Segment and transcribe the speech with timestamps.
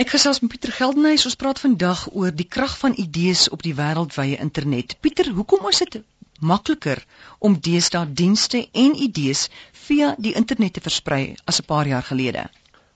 [0.00, 1.26] Ek gesels met Pieter Geldenhuys.
[1.28, 4.94] Ons praat vandag oor die krag van idees op die wêreldwye internet.
[5.04, 5.98] Pieter, hoekom is dit
[6.40, 7.02] makliker
[7.38, 9.42] om deesdae dienste en idees
[9.82, 12.46] via die internet te versprei as 'n paar jaar gelede?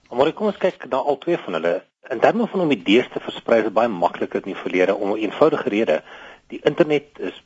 [0.09, 1.83] Maar kom ons kyk na al twee van hulle.
[2.09, 5.21] In terme van om idees te versprei is baie makliker in die verlede om 'n
[5.27, 6.01] eenvoudige rede.
[6.47, 7.43] Die internet is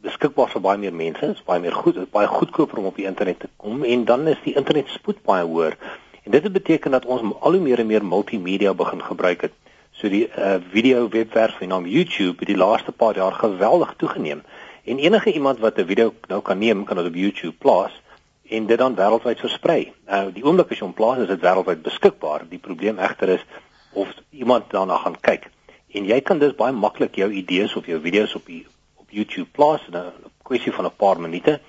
[0.00, 1.26] beskikbaar vir baie meer mense.
[1.26, 4.40] Is baie meer goed, baie goedkoper om op die internet te kom en dan is
[4.44, 5.76] die internet spoed baie hoër.
[6.24, 9.52] En dit beteken dat ons al hoe meer en meer multimedia begin gebruik het.
[9.90, 14.40] So die uh, video webwerf en naam YouTube het die laaste paar jaar geweldig toegeneem.
[14.84, 18.02] En enige iemand wat 'n video nou kan neem, kan dit op YouTube plaas
[18.48, 19.92] en dit dan wêreldwyd versprei.
[20.06, 22.48] Nou die oomblik as jy hom plaas, is dit wêreldwyd beskikbaar.
[22.48, 23.44] Die probleem egter is
[23.92, 25.50] of iemand daarna gaan kyk.
[25.92, 29.48] En jy kan dus baie maklik jou idees of jou video's op die op YouTube
[29.52, 30.12] plaas in 'n
[30.42, 31.60] kwessie van 'n paar minute.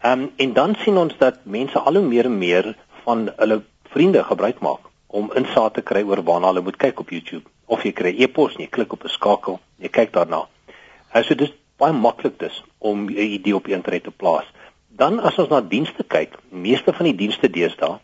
[0.00, 3.62] Ehm um, en dan sien ons dat mense al hoe meer en meer van hulle
[3.92, 7.84] vriende gebruik maak om insake te kry oor waarna hulle moet kyk op YouTube of
[7.84, 10.46] jy kry e-pos jy klik op 'n skakel, jy kyk daarna.
[11.12, 14.46] Hy sê dis baie maklik dus om 'n idee op internet te plaas.
[14.88, 17.98] Dan as ons na dienste kyk, meeste van die dienste deesdae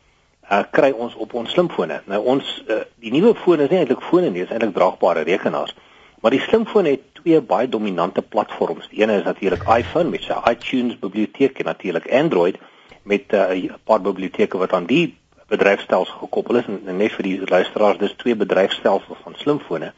[0.50, 2.00] uh, kry ons op ons slimfone.
[2.06, 5.75] Nou ons uh, die nuwe fone is nie eintlik fone nie, is eintlik draagbare rekenaars.
[6.20, 8.89] Maar die slimfone het twee baie dominante platforms.
[8.91, 12.58] Die ene is natuurlik iPhone met sy iTunes biblioteek en natuurlik Android
[13.02, 15.17] met uh, 'n paar biblioteke wat aan die
[15.49, 19.93] bedryfstelsel gekoppel is en, en net vir die luisteraars dis twee bedryfstelsels van slimfone.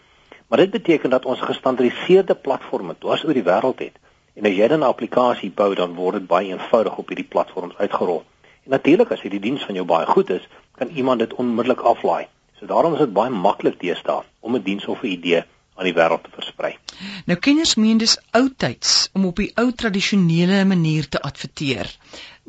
[0.48, 3.98] Maar dit beteken dat ons gestandardiseerde platforms dwars oor die wêreld het.
[4.34, 7.76] En as jy dan 'n applikasie bou, dan word dit baie eenvoudig op hierdie platforms
[7.76, 8.24] uitgerol.
[8.64, 12.26] En natuurlik as hierdie diens van jou baie goed is, kan iemand dit onmiddellik aflaai.
[12.58, 15.42] So daarom is dit baie maklik deesdae om 'n diens of 'n idee
[15.74, 16.76] aan die wêreld te versprei.
[17.24, 21.96] Nou kenners meen dis oudtyds om op die ou tradisionele manier te adverteer.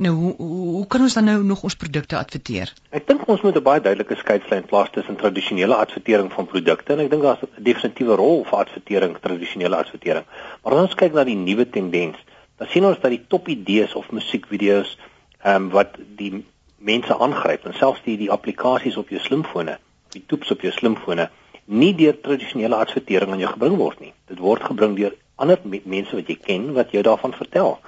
[0.02, 2.74] Nou hoe, hoe hoe kan ons dan nou nog ons produkte adverteer?
[2.90, 7.04] Ek dink ons moet 'n baie duidelike skeidslyn plaas tussen tradisionele advertering van produkte en
[7.04, 10.26] ek dink daar's 'n definitiewe rol vir advertering, tradisionele advertering.
[10.64, 12.18] Maar as ons kyk na die nuwe tendens,
[12.58, 14.98] dan sien ons dat die top idees of musiekvideo's
[15.44, 16.45] ehm um, wat die
[16.78, 19.78] mense aangryp en selfs die die applikasies op jou slimfone,
[20.10, 21.30] die toeps op jou slimfone
[21.66, 24.14] nie deur tradisionele advertering aan jou gebring word nie.
[24.28, 27.80] Dit word gebring deur ander mense wat jy ken wat jou daarvan vertel.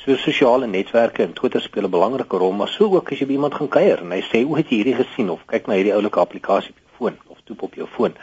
[0.00, 3.32] So sosiale netwerke en Twitter speel 'n belangrike rol, maar so ook as jy by
[3.32, 5.92] iemand gaan kuier en hy sê, "O, het jy hierdie gesien of kyk na hierdie
[5.92, 8.14] oulike applikasie op jou foon of toep op jou foon."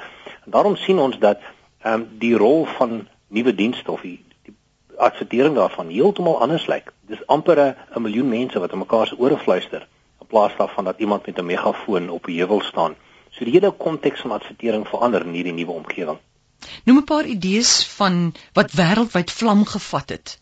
[0.45, 1.37] En daarom sien ons dat
[1.83, 4.53] ehm um, die rol van nuwe dienste of die, die
[4.97, 6.93] advertering daarvan heeltemal anders lyk.
[7.07, 9.87] Dis amper 'n miljoen mense wat aan mekaar se ore fluister
[10.21, 12.95] in plaas daarvan dat iemand met 'n megafoon op 'n heuwel staan.
[13.29, 16.17] So die hele konteks van advertering verander in hierdie nuwe omgewing.
[16.83, 20.39] Noem 'n paar idees van wat wêreldwyd vlam gevat het.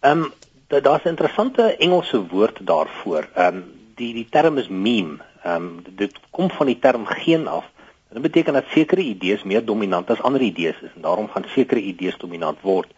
[0.00, 0.32] Ehm um,
[0.66, 3.28] daar's 'n interessante Engelse woord daarvoor.
[3.34, 3.64] Ehm um,
[3.94, 5.16] die die term is meme.
[5.42, 7.64] Ehm um, dit kom van die term geen af.
[8.10, 11.80] Dit beteken dat sekere idees meer dominant as ander idees is en daarom gaan sekere
[11.80, 12.88] idees dominant word.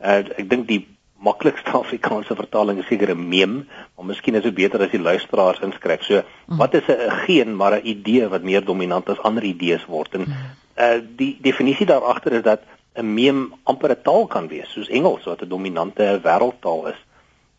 [0.00, 0.86] Uh, ek dink die
[1.24, 3.64] maklikste Afrikaanse vertaling is seker 'n meme,
[3.96, 6.02] maar miskien is dit beter as die luisteraars inskryf.
[6.02, 6.56] So, mm.
[6.56, 10.14] wat is 'n geen maar 'n idee wat meer dominant as ander idees word?
[10.14, 10.26] En
[10.76, 12.60] uh die definisie daar agter is dat
[12.94, 17.00] 'n meme amper 'n taal kan wees, soos Engels wat 'n dominante wêreldtaal is.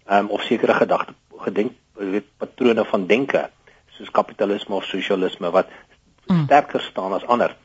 [0.10, 3.50] Um of sekere gedagte gedenk weet patrone van denke,
[3.88, 5.68] soos kapitalisme of sosialisme wat
[6.28, 6.44] mm.
[6.44, 7.56] sterker staan as ander.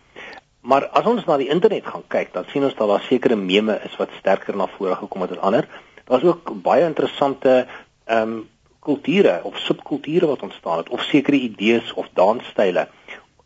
[0.60, 3.80] Maar as ons na die internet gaan kyk, dan sien ons dat daar sekere meme
[3.84, 5.68] is wat sterker na vore gekom het as ander.
[6.04, 7.66] Daar's ook baie interessante
[8.06, 8.48] um
[8.80, 12.88] kulture of subkulture wat ontstaan het of sekere idees of dansstyle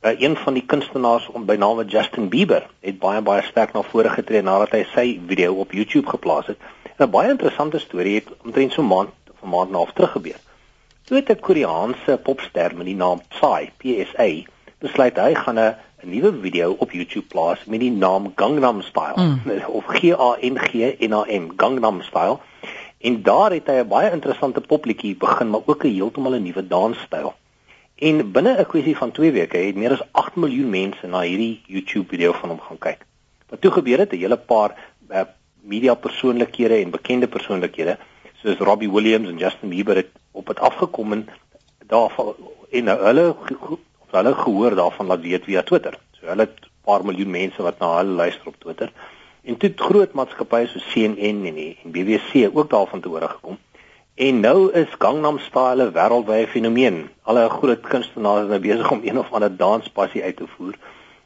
[0.05, 3.83] uh, een van die kunstenaars om by naam Justin Bieber het baie baie sterk na
[3.83, 6.59] vore getree nadat hy sy video op YouTube geplaas het.
[6.99, 10.13] 'n Baie interessante storie het omtrent so 'n maand of 'n maand na af terug
[10.13, 10.41] gebeur.
[11.05, 14.29] Toe het 'n Koreaanse popster met die naam Psy, PSA,
[14.79, 19.17] besluit hy gaan 'n 'n nuwe video op YouTube plaas met die naam Gangnam Style
[19.17, 19.41] mm.
[19.79, 22.39] of G A N G N A M, Gangnam Style.
[23.01, 26.67] En daar het hy 'n baie interessante popliedjie begin, maar ook 'n heeltemal 'n nuwe
[26.67, 27.35] dansstyl.
[27.95, 31.63] En binne 'n kwessie van 2 weke het meer as 8 miljoen mense na hierdie
[31.67, 33.07] YouTube video van hom gaan kyk.
[33.49, 34.75] Wat toe gebeur het, 'n hele paar
[35.11, 35.21] uh,
[35.61, 37.99] media persoonlikhede en bekende persoonlikhede
[38.43, 41.29] soos Robbie Williams en Justin Bieber het op dit afgekom en
[41.87, 42.35] daarvan
[42.71, 43.37] en nou hulle
[43.99, 45.99] of hulle gehoor daarvan laat weet via Twitter.
[46.13, 48.93] So hulle het 'n paar miljoen mense wat na hulle luister op Twitter.
[49.43, 53.59] En toe groot maatskappye soos CNN en, en BBC ook daarvan te hore gekom.
[54.15, 57.11] En nou is Gangnam Style 'n wêreldwye fenomeen.
[57.23, 60.75] Alle groot kunstenaars is nou besig om een of ander danspassie uit te voer.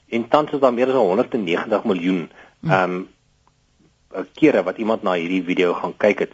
[0.09, 2.31] En tans is daar meer as 190 miljoen
[2.61, 2.71] hm.
[2.71, 3.09] ehm um,
[4.35, 6.33] kere wat iemand na hierdie video gaan kyk het.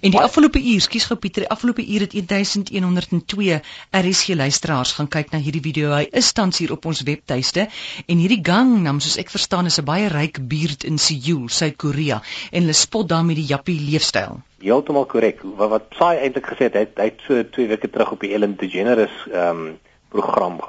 [0.00, 5.08] En die afgelope uur, skus gou Pieter, die afgelope uur het 1102 RSG luisteraars gaan
[5.08, 5.92] kyk na hierdie video.
[5.94, 7.68] Hy is tans hier op ons webtuiste
[8.06, 12.62] en hierdie Gangnam, soos ek verstaan, is 'n baie ryk buurt in Seoul, Suid-Korea en
[12.62, 14.42] hulle spot daarmee die jappie leefstyl.
[14.62, 15.40] Heeltemal korrek.
[15.42, 18.20] Wat wat Sai eintlik gesê het, hy het, hy het so 2 weke terug op
[18.20, 19.78] die Ellen DeGeneres ehm um,
[20.12, 20.60] program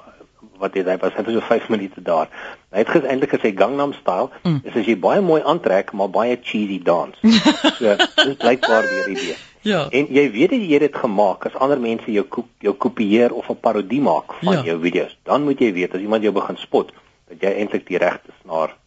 [0.63, 2.29] wat hy was het so 5 minute daar.
[2.71, 4.61] Hy het eintlik gesê Gangnam Style mm.
[4.63, 7.17] is as jy baie mooi aantrek maar baie cheesy dans.
[7.79, 9.39] so dis blykbaar die idee.
[9.63, 9.87] Ja.
[9.95, 13.49] En jy weet dat jy dit gemaak as ander mense jou koop, jou kopieer of
[13.49, 14.63] 'n parodie maak van ja.
[14.71, 16.91] jou video's, dan moet jy weet as iemand jou begin spot
[17.31, 18.82] dat jy eintlik die regte snaar het.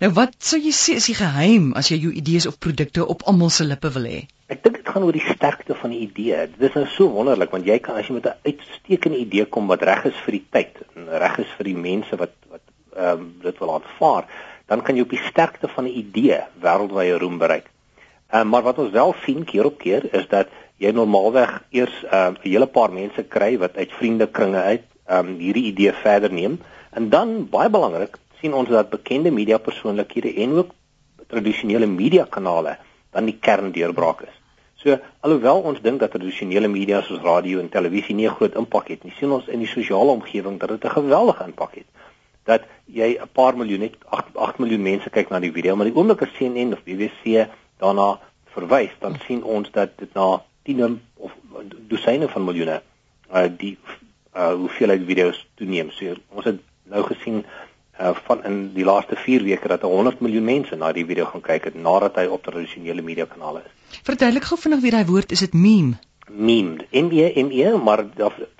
[0.00, 3.24] Nou wat sou jy sê is die geheim as jy jou idees of produkte op
[3.30, 4.20] almal se lippe wil hê?
[4.50, 6.46] Ek dink dit gaan oor die sterkte van die idee.
[6.56, 9.66] Dit is nou so wonderlik want jy kan as jy met 'n uitstekende idee kom
[9.66, 12.64] wat reg is vir die tyd en reg is vir die mense wat wat
[12.96, 14.24] ehm um, dit wil aanvaar,
[14.66, 17.70] dan kan jy op die sterkte van 'n idee wêreldwye roem bereik.
[18.30, 21.96] Ehm uh, maar wat ons wel sien keer op keer is dat jy normaalweg eers
[22.04, 25.92] ehm, 'n uh, hele paar mense kry wat uit vriendekringe uit ehm um, hierdie idee
[25.92, 30.74] verder neem en dan baie belangrik sien ons dat bekende media persoonlikhede en ook
[31.28, 32.76] tradisionele media kanale
[33.10, 34.36] dan die kern deurbraak is.
[34.80, 38.88] So alhoewel ons dink dat tradisionele media soos radio en televisie nie 'n groot impak
[38.88, 41.86] het nie, sien ons in die sosiale omgewing dat dit 'n geweldige impak het.
[42.44, 45.86] Dat jy 'n paar miljoen net 8, 8 miljoen mense kyk na die video, maar
[45.86, 47.46] die oomblik as CNN of BBC
[47.78, 51.32] daarna verwys, dan sien ons dat dit na tiene of
[51.88, 52.82] dosyne van miljoene
[53.32, 53.78] uh die
[54.34, 55.90] uh hoeveelheid video's toeneem.
[55.90, 57.44] So ons het nou gesien
[58.00, 61.40] uh van in die laaste 4 weke dat 100 miljoen mense na die video gaan
[61.40, 64.00] kyk het nadat hy op tradisionele media kanale is.
[64.02, 65.98] Verduidelik gou vinnig weer daai woord, is dit meme?
[66.30, 66.86] Meme.
[66.90, 68.04] M E M E, maar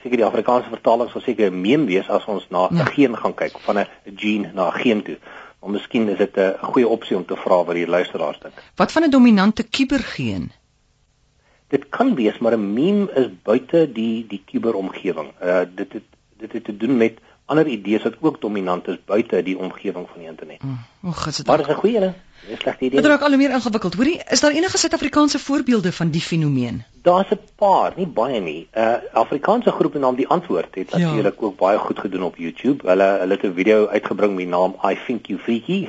[0.02, 2.84] seker die Afrikaanse vertaling sal seker meme wees as ons na 'n ja.
[2.84, 5.18] geen gaan kyk van 'n gene na 'n geen toe.
[5.60, 8.54] Maar miskien is dit 'n goeie opsie om te vra wat die luisteraars dink.
[8.76, 10.50] Wat van 'n dominante kubergeen?
[11.68, 15.30] Dit kan wees, maar 'n meme is buite die die kuberomgewing.
[15.42, 16.04] Uh dit het
[16.36, 17.18] dit het te doen met
[17.50, 20.62] ander idees wat ook dominant is buite die omgewing van die internet.
[20.62, 20.78] Mm,
[21.10, 22.14] Ag, is dit Maar is 'n goeie een.
[22.48, 23.00] Dis slegte idee.
[23.00, 23.94] Dit raak al hoe meer ingewikkeld.
[23.94, 26.82] Hoorie, is daar enige Suid-Afrikaanse voorbeelde van die fenomeen?
[27.02, 28.68] Daar's 'n paar, nie baie nie.
[28.72, 30.98] 'n uh, Afrikaanse groep genaamd Die Antwoord het ja.
[30.98, 32.88] natuurlik ook baie goed gedoen op YouTube.
[32.88, 35.88] Hulle hulle het 'n video uitgebring met die naam I think you freaky.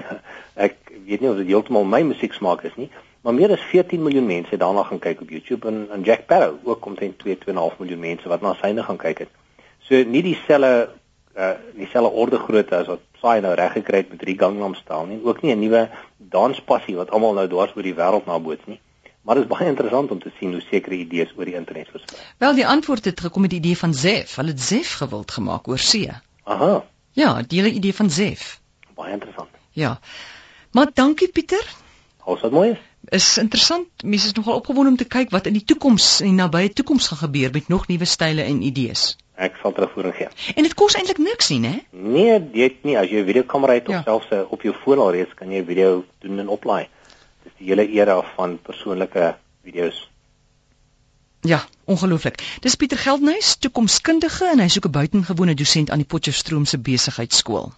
[0.53, 0.75] Ek
[1.05, 2.89] weet nie of dit heeltemal my musieksmaak is nie,
[3.21, 6.25] maar meer as 14 miljoen mense het daarna gaan kyk op YouTube en en Jack
[6.27, 9.29] Barrow ook omtrent 2 2.5 miljoen mense wat na syne gaan kyk het.
[9.79, 10.89] So nie dieselfde
[11.35, 15.07] uh dieselfde orde grootte as wat Saai nou reg gekry het met drie Gangnam Style
[15.07, 18.79] nie, ook nie 'n nuwe danspassie wat almal nou dwars oor die wêreld naboots nie.
[19.21, 22.21] Maar dit is baie interessant om te sien hoe sekere idees oor die internet versprei.
[22.37, 24.35] Wel, die antwoord het gekom met die idee van Zef.
[24.35, 26.09] Hulle het Zef gewild gemaak oor see.
[26.43, 26.85] Aha.
[27.11, 28.59] Ja, die hele idee van Zef.
[28.95, 29.49] Baie interessant.
[29.71, 29.99] Ja.
[30.71, 31.65] Maar dankie Pieter.
[32.17, 32.77] Alles wat mooi is.
[33.09, 33.87] Is interessant.
[34.03, 37.17] Mense is nogal opgewonde om te kyk wat in die toekoms en nabye toekoms gaan
[37.17, 39.17] gebeur met nog nuwe style en idees.
[39.41, 40.27] Ek sal terugvoering gee.
[40.55, 41.73] En dit kos eintlik niks nie, né?
[41.89, 42.97] Nee, dit nie.
[42.99, 43.99] As jy 'n videokamera het ja.
[43.99, 46.87] of selfs op jou foon alreeds kan jy video doen en oplaai.
[47.43, 50.09] Dis die hele era van persoonlike video's.
[51.41, 52.43] Ja, ongelooflik.
[52.61, 57.73] Dis Pieter Geldnys, toekomskundige en hy soek 'n buitengewone dosent aan die Potchefstroom se besigheidskool.